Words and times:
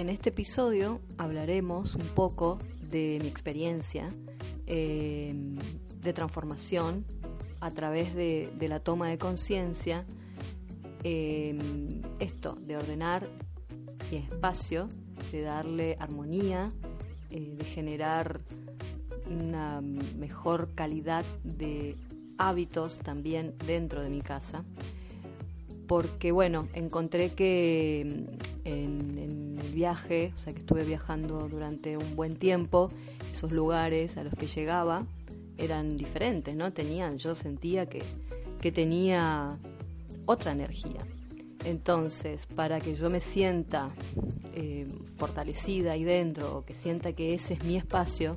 En 0.00 0.08
este 0.08 0.30
episodio 0.30 0.98
hablaremos 1.18 1.94
un 1.94 2.06
poco 2.14 2.58
de 2.88 3.18
mi 3.20 3.28
experiencia 3.28 4.08
eh, 4.66 5.30
de 6.00 6.12
transformación 6.14 7.04
a 7.60 7.70
través 7.70 8.14
de, 8.14 8.50
la 8.62 8.80
toma 8.80 9.10
de 9.10 9.18
conciencia, 9.18 10.06
eh, 11.04 11.54
esto 12.18 12.56
de 12.62 12.78
ordenar 12.78 13.28
mi 14.10 14.16
espacio, 14.16 14.88
de 15.32 15.42
darle 15.42 15.98
armonía, 16.00 16.70
eh, 17.28 17.52
de 17.58 17.64
generar 17.66 18.40
una 19.30 19.82
mejor 19.82 20.74
calidad 20.74 21.26
de 21.44 21.94
hábitos 22.38 22.98
también 23.00 23.54
dentro 23.66 24.00
de 24.00 24.08
mi 24.08 24.22
casa, 24.22 24.64
porque 25.86 26.32
bueno, 26.32 26.68
encontré 26.72 27.34
que 27.34 28.30
viaje, 29.80 30.32
o 30.36 30.38
sea 30.38 30.52
que 30.52 30.60
estuve 30.60 30.84
viajando 30.84 31.48
durante 31.48 31.96
un 31.96 32.14
buen 32.14 32.36
tiempo, 32.36 32.90
esos 33.32 33.50
lugares 33.50 34.18
a 34.18 34.24
los 34.24 34.34
que 34.34 34.46
llegaba 34.46 35.06
eran 35.56 35.96
diferentes, 35.96 36.54
¿no? 36.54 36.70
Tenían, 36.70 37.16
yo 37.16 37.34
sentía 37.34 37.86
que, 37.86 38.02
que 38.60 38.70
tenía 38.72 39.48
otra 40.26 40.52
energía. 40.52 41.00
Entonces, 41.64 42.44
para 42.44 42.78
que 42.78 42.94
yo 42.94 43.08
me 43.08 43.20
sienta 43.20 43.90
eh, 44.54 44.86
fortalecida 45.16 45.92
ahí 45.92 46.04
dentro, 46.04 46.58
o 46.58 46.64
que 46.66 46.74
sienta 46.74 47.14
que 47.14 47.32
ese 47.32 47.54
es 47.54 47.64
mi 47.64 47.76
espacio, 47.76 48.36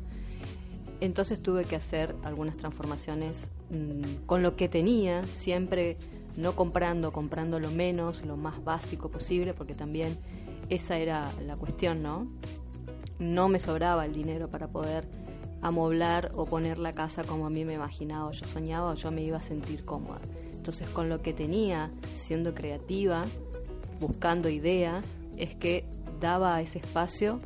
entonces 1.02 1.42
tuve 1.42 1.66
que 1.66 1.76
hacer 1.76 2.16
algunas 2.24 2.56
transformaciones 2.56 3.52
mmm, 3.70 4.26
con 4.26 4.42
lo 4.44 4.56
que 4.56 4.70
tenía, 4.70 5.28
siempre 5.28 5.98
no 6.36 6.56
comprando, 6.56 7.12
comprando 7.12 7.60
lo 7.60 7.70
menos, 7.72 8.26
lo 8.26 8.38
más 8.38 8.64
básico 8.64 9.10
posible, 9.10 9.54
porque 9.54 9.74
también 9.76 10.18
esa 10.70 10.98
era 10.98 11.32
la 11.46 11.56
cuestión, 11.56 12.02
¿no? 12.02 12.28
No 13.20 13.50
me 13.50 13.60
sobraba 13.60 14.06
el 14.06 14.14
dinero 14.14 14.50
para 14.50 14.68
poder 14.68 15.08
amoblar 15.62 16.32
o 16.36 16.46
poner 16.46 16.78
la 16.78 16.92
casa 16.92 17.24
como 17.24 17.46
a 17.46 17.50
mí 17.50 17.64
me 17.64 17.74
imaginaba, 17.74 18.32
yo 18.32 18.46
soñaba 18.46 18.92
o 18.92 18.96
yo 18.96 19.12
me 19.12 19.24
iba 19.24 19.38
a 19.38 19.42
sentir 19.42 19.86
cómoda. 19.86 20.20
Entonces 20.54 20.90
con 20.90 21.10
lo 21.10 21.22
que 21.22 21.34
tenía, 21.34 21.92
siendo 22.16 22.54
creativa, 22.54 23.26
buscando 24.00 24.50
ideas, 24.50 25.08
es 25.38 25.56
que 25.56 25.86
daba 26.20 26.56
a 26.56 26.62
ese 26.62 26.80
espacio 26.80 27.40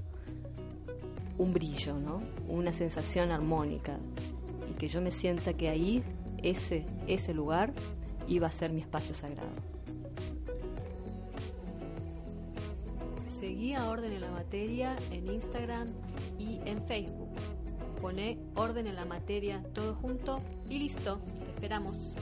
un 1.37 1.53
brillo, 1.53 1.99
¿no? 1.99 2.21
Una 2.47 2.73
sensación 2.73 3.31
armónica 3.31 3.99
y 4.69 4.73
que 4.73 4.87
yo 4.87 5.01
me 5.01 5.11
sienta 5.11 5.53
que 5.53 5.69
ahí 5.69 6.03
ese 6.41 6.85
ese 7.07 7.33
lugar 7.33 7.73
iba 8.27 8.47
a 8.47 8.51
ser 8.51 8.71
mi 8.73 8.81
espacio 8.81 9.15
sagrado. 9.15 9.49
Seguí 13.39 13.73
a 13.73 13.89
Orden 13.89 14.13
en 14.13 14.21
la 14.21 14.31
Materia 14.31 14.95
en 15.11 15.31
Instagram 15.31 15.87
y 16.39 16.59
en 16.65 16.83
Facebook. 16.87 17.29
Pone 18.01 18.39
Orden 18.55 18.87
en 18.87 18.95
la 18.95 19.05
Materia 19.05 19.63
todo 19.73 19.95
junto 19.95 20.41
y 20.69 20.79
listo. 20.79 21.17
Te 21.45 21.51
esperamos. 21.51 22.13